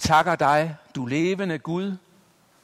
[0.00, 1.96] takker dig, du levende Gud,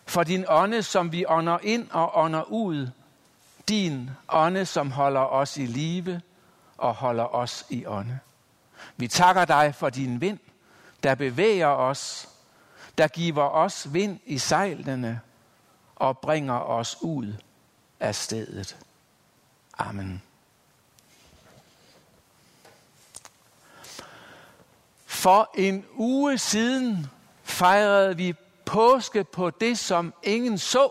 [0.06, 2.88] for din ånde, som vi ånder ind og ånder ud.
[3.69, 6.21] Din ånde, som holder os i live
[6.79, 8.19] og holder os i ånde.
[8.97, 10.38] Vi takker dig for din vind,
[11.03, 12.29] der bevæger os,
[12.99, 15.21] der giver os vind i sejlene
[15.97, 17.34] og bringer os ud
[18.01, 18.77] af stedet.
[19.79, 20.23] Amen.
[25.07, 27.07] For en uge siden
[27.56, 28.34] fejrede vi
[28.65, 30.91] påske på det, som ingen så,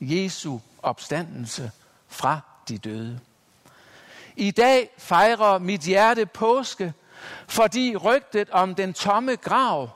[0.00, 1.70] Jesu opstandelse
[2.08, 3.20] fra de døde.
[4.36, 6.92] I dag fejrer mit hjerte påske,
[7.48, 9.90] fordi rygtet om den tomme grav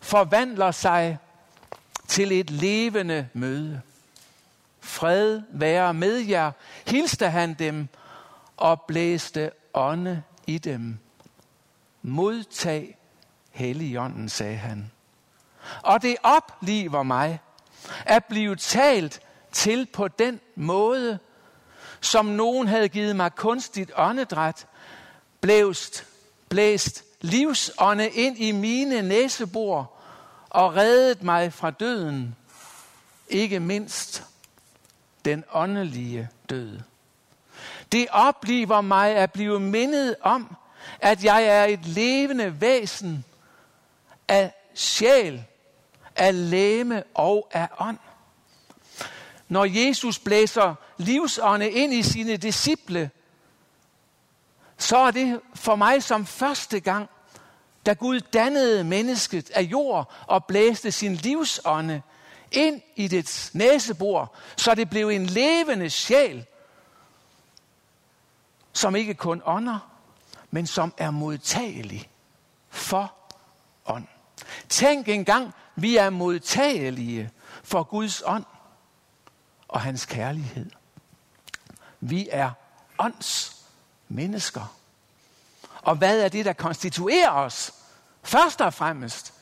[0.00, 1.18] forvandler sig
[2.08, 3.80] til et levende møde.
[4.80, 6.52] Fred være med jer,
[6.86, 7.88] hilste han dem
[8.56, 10.98] og blæste ånde i dem.
[12.02, 12.96] Modtag
[13.52, 14.90] Helligånden, sagde han.
[15.82, 17.40] Og det opliver mig
[18.06, 19.20] at blive talt
[19.52, 21.18] til på den måde,
[22.00, 24.66] som nogen havde givet mig kunstigt åndedræt,
[25.40, 26.06] blæst,
[26.48, 29.92] blæst livsånde ind i mine næsebor
[30.50, 32.36] og reddet mig fra døden,
[33.28, 34.24] ikke mindst
[35.24, 36.80] den åndelige død.
[37.92, 40.56] Det opliver mig at blive mindet om,
[41.00, 43.24] at jeg er et levende væsen
[44.32, 45.44] af sjæl,
[46.16, 47.98] af læme og af ånd.
[49.48, 53.10] Når Jesus blæser livsånde ind i sine disciple,
[54.78, 57.08] så er det for mig som første gang,
[57.86, 62.02] da Gud dannede mennesket af jord og blæste sin livsånde
[62.52, 66.46] ind i dets næsebor, så det blev en levende sjæl,
[68.72, 69.78] som ikke kun ånder,
[70.50, 72.10] men som er modtagelig
[72.70, 73.14] for
[73.86, 74.06] ånd.
[74.68, 77.30] Tænk engang, vi er modtagelige
[77.62, 78.44] for Guds ånd
[79.68, 80.70] og hans kærlighed.
[82.00, 82.50] Vi er
[82.98, 83.62] ånds
[84.08, 84.76] mennesker.
[85.82, 87.74] Og hvad er det, der konstituerer os?
[88.22, 89.34] Først og fremmest,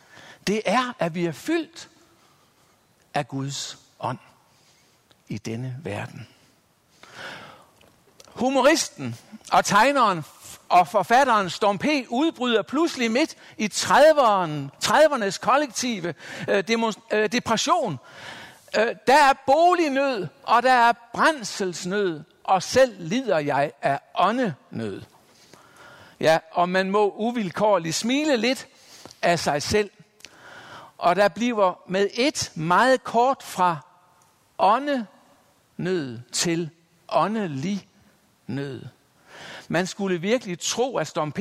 [0.47, 1.89] det er, at vi er fyldt
[3.15, 4.19] af Guds ånd
[5.29, 6.29] i denne verden.
[8.27, 9.17] Humoristen
[9.53, 10.25] og tegneren
[10.71, 11.87] og forfatteren Storm P.
[12.09, 14.51] udbryder pludselig midt i 30'erne,
[14.85, 16.15] 30'ernes kollektive
[16.49, 16.65] øh,
[17.13, 17.99] øh, depression.
[18.79, 25.03] Øh, der er bolignød, og der er brændselsnød, og selv lider jeg af åndenød.
[26.21, 28.67] Ja, og man må uvilkårligt smile lidt
[29.23, 29.91] af sig selv.
[30.99, 33.77] Og der bliver med et meget kort fra
[34.59, 36.71] åndenød til
[37.09, 37.89] åndelig
[38.47, 38.83] nød.
[39.73, 41.41] Man skulle virkelig tro, at Storm P.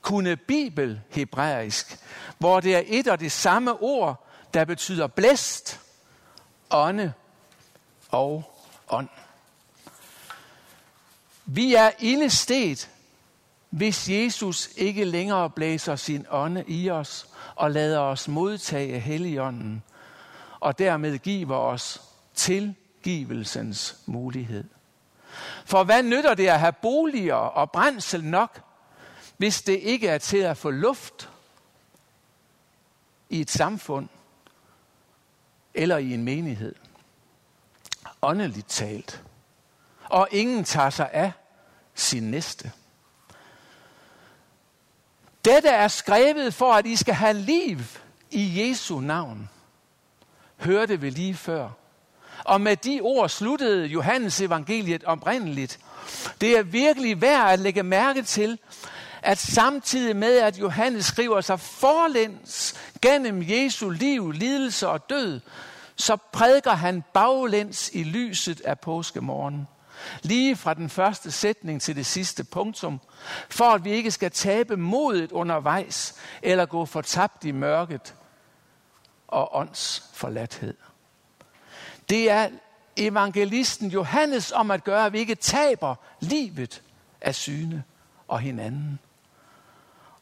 [0.00, 1.98] kunne bibel hebraisk,
[2.38, 5.80] hvor det er et og det samme ord, der betyder blæst,
[6.70, 7.12] ånde
[8.08, 8.54] og
[8.88, 9.08] ånd.
[11.44, 12.90] Vi er illestet,
[13.70, 19.82] hvis Jesus ikke længere blæser sin ånde i os og lader os modtage Helligånden,
[20.60, 22.02] og dermed giver os
[22.34, 24.64] tilgivelsens mulighed.
[25.70, 28.60] For hvad nytter det at have boliger og brændsel nok,
[29.36, 31.30] hvis det ikke er til at få luft
[33.28, 34.08] i et samfund
[35.74, 36.74] eller i en menighed?
[38.22, 39.22] Åndeligt talt.
[40.04, 41.32] Og ingen tager sig af
[41.94, 42.72] sin næste.
[45.44, 47.78] Dette er skrevet for, at I skal have liv
[48.30, 49.50] i Jesu navn.
[50.56, 51.79] Hørte vi lige før.
[52.44, 55.78] Og med de ord sluttede Johannes evangeliet oprindeligt.
[56.40, 58.58] Det er virkelig værd at lægge mærke til,
[59.22, 65.40] at samtidig med, at Johannes skriver sig forlæns gennem Jesu liv, lidelse og død,
[65.96, 69.68] så prædiker han baglæns i lyset af påskemorgen.
[70.22, 73.00] Lige fra den første sætning til det sidste punktum,
[73.50, 78.14] for at vi ikke skal tabe modet undervejs, eller gå fortabt i mørket
[79.28, 80.74] og ånds forladthed.
[82.10, 82.48] Det er
[82.96, 86.82] evangelisten Johannes om at gøre, at vi ikke taber livet
[87.20, 87.84] af syne
[88.28, 88.98] og hinanden.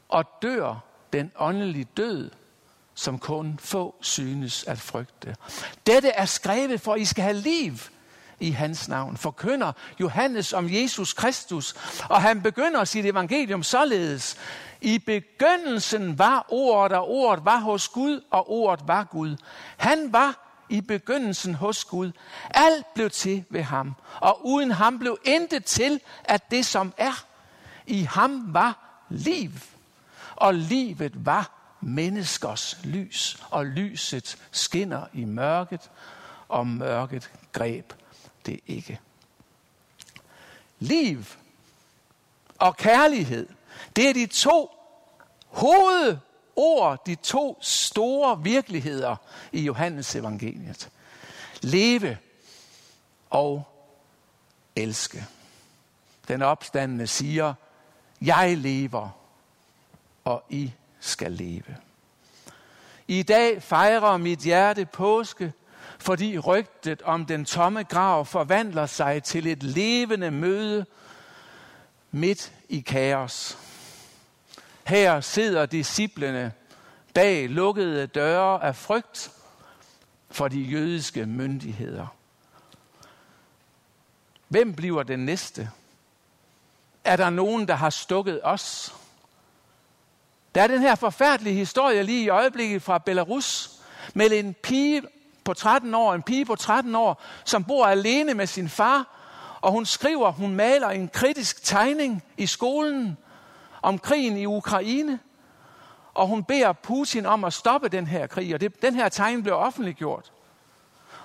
[0.09, 2.31] Og dør den åndelige død,
[2.95, 5.37] som kun få synes at frygte.
[5.87, 7.73] Dette er skrevet for, at I skal have liv
[8.41, 9.17] i hans navn.
[9.17, 11.75] Forkynder Johannes om Jesus Kristus,
[12.09, 14.37] og han begynder sit evangelium således.
[14.81, 19.37] I begyndelsen var ordet, og ordet var hos Gud, og ordet var Gud.
[19.77, 22.13] Han var i begyndelsen hos Gud.
[22.51, 27.25] Alt blev til ved ham, og uden ham blev intet til, at det som er.
[27.87, 29.51] I ham var liv,
[30.37, 31.51] og livet var
[31.81, 35.91] menneskers lys, og lyset skinner i mørket,
[36.49, 37.93] og mørket greb
[38.47, 39.01] det ikke.
[40.79, 41.25] Liv
[42.59, 43.49] og kærlighed,
[43.97, 44.71] det er de to
[46.59, 49.17] ord de to store virkeligheder
[49.53, 50.91] i Johannes evangeliet.
[51.61, 52.19] Leve
[53.31, 53.63] og
[54.77, 55.27] elske.
[56.29, 57.55] Den opstandende siger,
[58.21, 59.09] jeg lever,
[60.25, 61.77] og I skal leve.
[63.09, 65.53] I dag fejrer mit hjerte påske,
[65.99, 70.87] fordi rygtet om den tomme grav forvandler sig til et levende møde
[72.11, 73.59] midt i kaos.
[74.89, 76.53] Her sidder disciplene
[77.15, 79.31] bag lukkede døre af frygt
[80.31, 82.07] for de jødiske myndigheder.
[84.49, 85.71] Hvem bliver den næste?
[87.05, 88.95] Er der nogen, der har stukket os?
[90.55, 93.71] Der er den her forfærdelige historie lige i øjeblikket fra Belarus
[94.15, 95.03] med en pige
[95.45, 99.17] på 13 år, en pige på 13 år, som bor alene med sin far,
[99.61, 103.17] og hun skriver, hun maler en kritisk tegning i skolen
[103.83, 105.19] om krigen i Ukraine,
[106.15, 109.43] og hun beder Putin om at stoppe den her krig, og det, den her tegn
[109.43, 110.33] blev offentliggjort.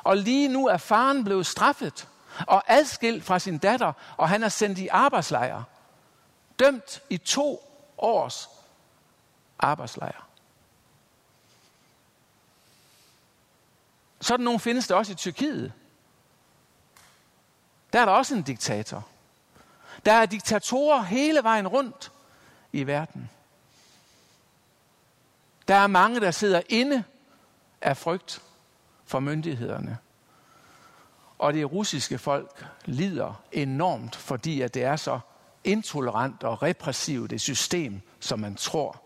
[0.04, 2.08] Og lige nu er faren blevet straffet
[2.48, 5.64] og adskilt fra sin datter, og han er sendt i arbejdslejr.
[6.60, 7.60] Dømt i to
[7.98, 8.50] års
[9.60, 10.28] arbejdslejr.
[14.22, 15.74] Sådan nogen findes der også i Tyrkiet.
[17.94, 19.08] Der er der også en diktator.
[20.06, 22.12] Der er diktatorer hele vejen rundt
[22.74, 23.30] i verden.
[25.68, 27.04] Der er mange, der sidder inde
[27.82, 28.42] af frygt
[29.06, 29.98] for myndighederne.
[31.38, 35.20] Og det russiske folk lider enormt, fordi at det er så
[35.64, 39.02] intolerant og repressivt et system, som man tror,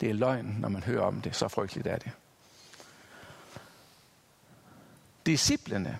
[0.00, 1.36] det er løgn, når man hører om det.
[1.36, 2.10] Så frygteligt er det.
[5.26, 5.98] Disciplene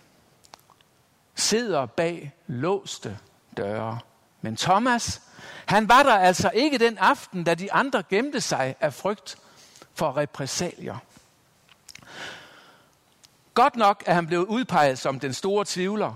[1.34, 3.18] sidder bag låste
[3.56, 3.98] døre.
[4.40, 5.22] Men Thomas,
[5.66, 9.38] han var der altså ikke den aften, da de andre gemte sig af frygt
[9.94, 10.96] for repressalier.
[13.54, 16.14] Godt nok er han blevet udpeget som den store tvivler,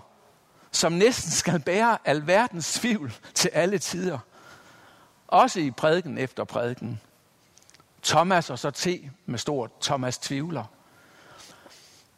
[0.71, 4.19] som næsten skal bære alverdens tvivl til alle tider.
[5.29, 7.01] Også i prædiken efter prædiken.
[8.03, 8.87] Thomas og så T
[9.27, 10.65] med stort Thomas tvivler.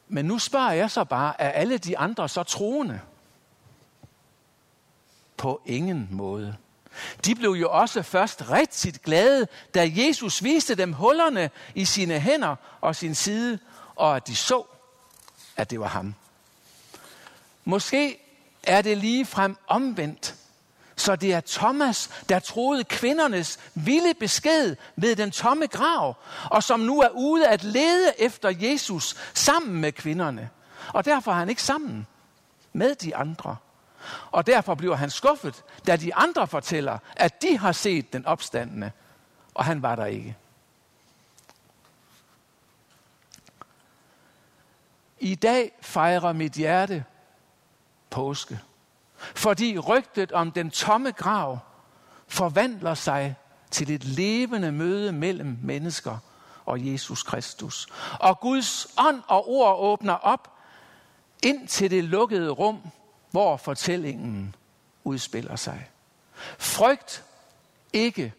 [0.08, 3.00] Men nu spørger jeg så bare, er alle de andre så troende?
[5.36, 6.56] På ingen måde.
[7.24, 12.56] De blev jo også først rigtig glade, da Jesus viste dem hullerne i sine hænder
[12.80, 13.58] og sin side,
[13.96, 14.62] og at de så,
[15.56, 16.14] at det var ham.
[17.64, 18.18] Måske
[18.62, 20.34] er det lige frem omvendt,
[20.96, 26.16] så det er Thomas, der troede kvindernes vilde besked ved den tomme grav,
[26.50, 30.50] og som nu er ude at lede efter Jesus sammen med kvinderne.
[30.92, 32.06] Og derfor er han ikke sammen
[32.72, 33.56] med de andre.
[34.30, 38.90] Og derfor bliver han skuffet, da de andre fortæller, at de har set den opstandende,
[39.54, 40.36] og han var der ikke.
[45.18, 47.04] I dag fejrer mit hjerte
[48.10, 48.60] påske.
[49.16, 51.58] Fordi rygtet om den tomme grav
[52.28, 53.36] forvandler sig
[53.70, 56.18] til et levende møde mellem mennesker
[56.64, 57.86] og Jesus Kristus.
[58.20, 60.56] Og Guds ånd og ord åbner op
[61.42, 62.80] ind til det lukkede rum,
[63.30, 64.54] hvor fortællingen
[65.04, 65.90] udspiller sig.
[66.58, 67.24] Frygt
[67.92, 68.32] ikke.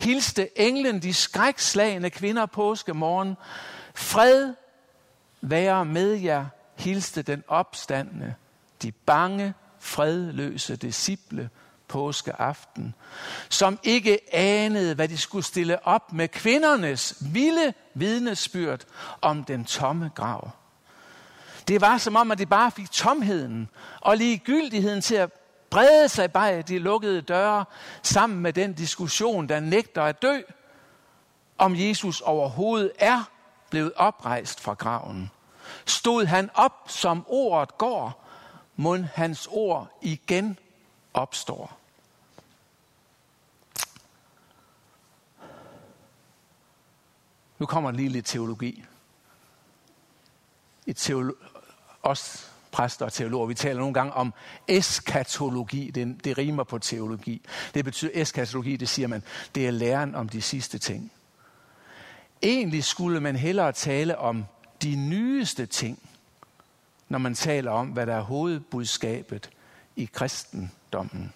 [0.00, 3.36] Hilste englen de skrækslagende kvinder påske morgen.
[3.94, 4.54] Fred
[5.40, 8.34] være med jer, hilste den opstandende,
[8.82, 11.50] de bange fredløse disciple
[11.88, 12.94] påskeaften,
[13.48, 18.80] som ikke anede, hvad de skulle stille op med kvindernes vilde vidnesbyrd
[19.20, 20.50] om den tomme grav.
[21.68, 23.68] Det var som om, at de bare fik tomheden
[24.00, 25.32] og ligegyldigheden til at
[25.70, 27.64] brede sig bag de lukkede døre,
[28.02, 30.40] sammen med den diskussion, der nægter at dø,
[31.58, 33.30] om Jesus overhovedet er
[33.70, 35.30] blevet oprejst fra graven.
[35.86, 38.24] Stod han op, som ordet går,
[38.76, 40.58] må hans ord igen
[41.14, 41.78] opstår.
[47.58, 48.84] Nu kommer lige lidt teologi.
[50.86, 51.53] Et teolo-
[52.06, 54.34] os præster og teologer, vi taler nogle gange om
[54.68, 55.90] eskatologi.
[55.90, 57.42] Det, det rimer på teologi.
[57.74, 59.22] Det betyder eskatologi, det siger man,
[59.54, 61.12] det er læren om de sidste ting.
[62.42, 64.44] Egentlig skulle man hellere tale om
[64.82, 65.98] de nyeste ting
[67.08, 69.50] når man taler om, hvad der er hovedbudskabet
[69.96, 71.32] i kristendommen.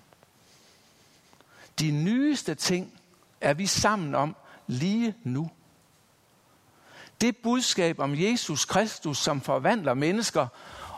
[1.81, 2.93] De nyeste ting
[3.41, 5.51] er vi sammen om lige nu.
[7.21, 10.47] Det budskab om Jesus Kristus, som forvandler mennesker,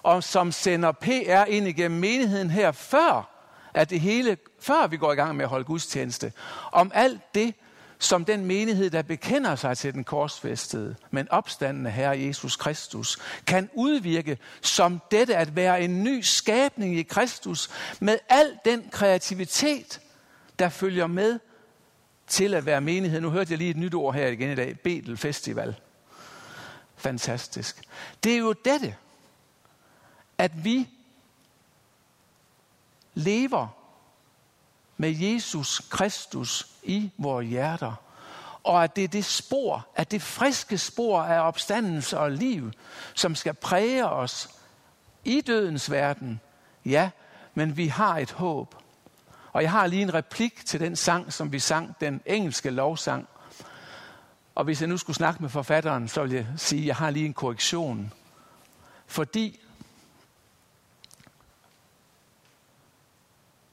[0.02, 3.30] og som sender PR ind igennem menigheden her, før,
[3.74, 6.32] at det hele, før vi går i gang med at holde gudstjeneste,
[6.72, 7.54] om alt det,
[7.98, 13.70] som den menighed, der bekender sig til den korsfæstede, men opstandende Herre Jesus Kristus, kan
[13.74, 20.00] udvirke som dette at være en ny skabning i Kristus, med al den kreativitet,
[20.58, 21.38] der følger med
[22.26, 23.20] til at være menighed.
[23.20, 25.76] Nu hørte jeg lige et nyt ord her igen i dag, Betel Festival.
[27.00, 27.82] Fantastisk.
[28.24, 28.96] Det er jo dette,
[30.38, 30.88] at vi
[33.14, 33.68] lever
[34.96, 37.94] med Jesus Kristus i vores hjerter.
[38.62, 42.72] Og at det er det spor, at det friske spor af opstandelse og liv,
[43.14, 44.48] som skal præge os
[45.24, 46.40] i dødens verden.
[46.84, 47.10] Ja,
[47.54, 48.74] men vi har et håb.
[49.52, 53.28] Og jeg har lige en replik til den sang, som vi sang, den engelske lovsang.
[54.60, 57.10] Og hvis jeg nu skulle snakke med forfatteren, så vil jeg sige, at jeg har
[57.10, 58.12] lige en korrektion.
[59.06, 59.60] Fordi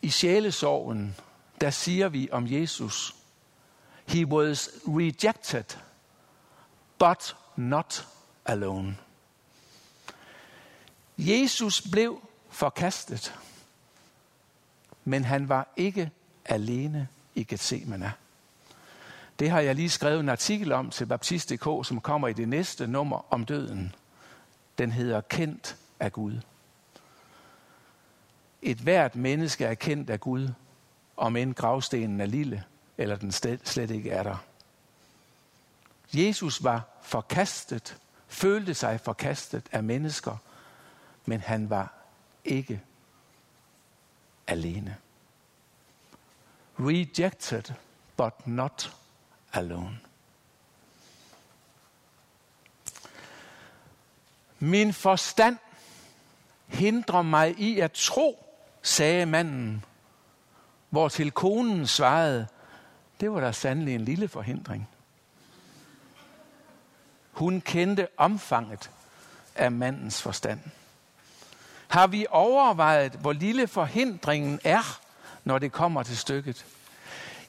[0.01, 1.15] i sjælesorgen,
[1.61, 3.15] der siger vi om Jesus,
[4.07, 5.77] He was rejected,
[6.99, 8.07] but not
[8.45, 8.97] alone.
[11.17, 13.39] Jesus blev forkastet,
[15.03, 16.11] men han var ikke
[16.45, 18.13] alene i Gethsemane.
[19.39, 22.87] Det har jeg lige skrevet en artikel om til Baptist.dk, som kommer i det næste
[22.87, 23.95] nummer om døden.
[24.77, 26.41] Den hedder Kendt af Gud.
[28.61, 30.49] Et hvert menneske er kendt af Gud,
[31.17, 32.63] om end gravstenen er lille,
[32.97, 34.37] eller den slet ikke er der.
[36.13, 40.37] Jesus var forkastet, følte sig forkastet af mennesker,
[41.25, 41.93] men han var
[42.45, 42.81] ikke
[44.47, 44.97] alene.
[46.79, 47.63] Rejected,
[48.17, 48.97] but not
[49.53, 49.99] alone.
[54.59, 55.57] Min forstand
[56.67, 58.45] hindrer mig i at tro,
[58.81, 59.85] sagde manden,
[60.89, 62.47] hvor til konen svarede,
[63.19, 64.89] det var der sandelig en lille forhindring.
[67.31, 68.91] Hun kendte omfanget
[69.55, 70.59] af mandens forstand.
[71.87, 74.99] Har vi overvejet, hvor lille forhindringen er,
[75.43, 76.65] når det kommer til stykket?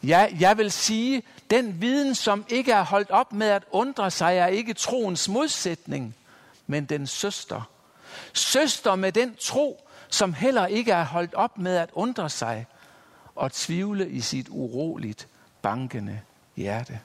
[0.03, 4.37] Ja, jeg vil sige, den viden, som ikke er holdt op med at undre sig,
[4.37, 6.15] er ikke troens modsætning,
[6.67, 7.71] men den søster.
[8.33, 12.67] Søster med den tro, som heller ikke er holdt op med at undre sig
[13.35, 15.29] og tvivle i sit uroligt
[15.63, 16.21] bankende
[16.57, 17.01] hjerte.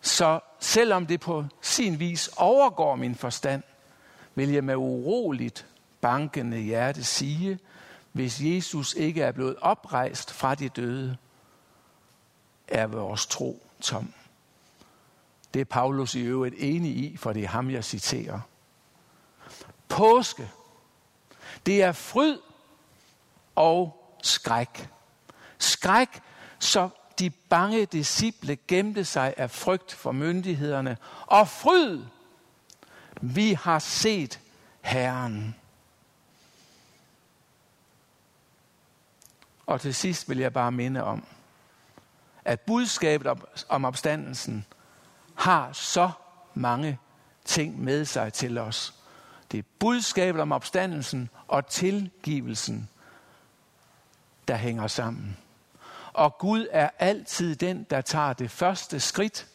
[0.00, 3.62] Så selvom det på sin vis overgår min forstand,
[4.34, 5.66] vil jeg med uroligt
[6.00, 7.58] bankende hjerte sige,
[8.18, 11.16] hvis Jesus ikke er blevet oprejst fra de døde,
[12.68, 14.12] er vores tro tom.
[15.54, 18.40] Det er Paulus i øvrigt enig i, for det er ham, jeg citerer.
[19.88, 20.50] Påske,
[21.66, 22.38] det er fryd
[23.54, 24.88] og skræk.
[25.58, 26.08] Skræk,
[26.58, 30.96] så de bange disciple gemte sig af frygt for myndighederne.
[31.26, 32.04] Og fryd,
[33.20, 34.40] vi har set
[34.80, 35.54] Herren.
[39.68, 41.26] Og til sidst vil jeg bare minde om,
[42.44, 43.26] at budskabet
[43.68, 44.64] om opstandelsen
[45.34, 46.10] har så
[46.54, 46.98] mange
[47.44, 48.94] ting med sig til os.
[49.52, 52.88] Det er budskabet om opstandelsen og tilgivelsen,
[54.48, 55.36] der hænger sammen.
[56.12, 59.46] Og Gud er altid den, der tager det første skridt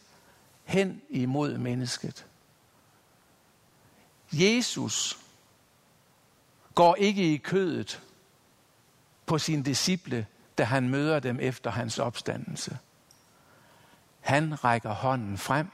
[0.64, 2.26] hen imod mennesket.
[4.34, 5.18] Jesus
[6.76, 8.02] går ikke i kødet
[9.26, 10.28] på sine disciple,
[10.58, 12.78] da han møder dem efter hans opstandelse.
[14.20, 15.68] Han rækker hånden frem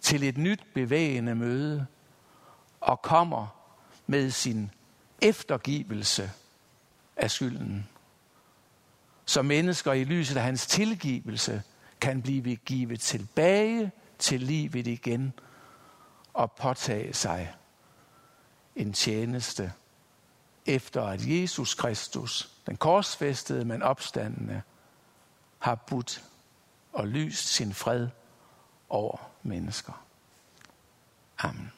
[0.00, 1.86] til et nyt bevægende møde
[2.80, 3.46] og kommer
[4.06, 4.70] med sin
[5.20, 6.30] eftergivelse
[7.16, 7.88] af skylden.
[9.24, 11.62] Så mennesker i lyset af hans tilgivelse
[12.00, 15.32] kan blive givet tilbage til livet igen
[16.32, 17.54] og påtage sig
[18.76, 19.72] en tjeneste
[20.66, 24.62] efter at Jesus Kristus, den korsfæstede, men opstandende,
[25.58, 26.24] har budt
[26.92, 28.08] og lyst sin fred
[28.88, 30.04] over mennesker.
[31.38, 31.72] Amen.